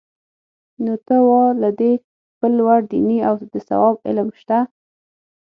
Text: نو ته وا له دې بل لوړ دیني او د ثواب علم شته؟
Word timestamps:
نو 0.83 0.93
ته 1.05 1.15
وا 1.29 1.43
له 1.61 1.69
دې 1.79 1.93
بل 2.39 2.51
لوړ 2.59 2.79
دیني 2.91 3.17
او 3.27 3.35
د 3.53 3.55
ثواب 3.67 3.95
علم 4.09 4.29
شته؟ 4.39 4.59